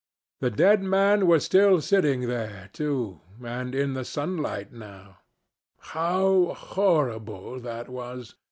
[0.39, 5.19] The dead man was still sitting there, too, and in the sunlight now.
[5.77, 8.33] How horrible that was!